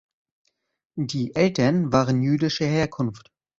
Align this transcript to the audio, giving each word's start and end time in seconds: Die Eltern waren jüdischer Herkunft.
Die 0.95 1.35
Eltern 1.35 1.93
waren 1.93 2.23
jüdischer 2.23 2.65
Herkunft. 2.65 3.29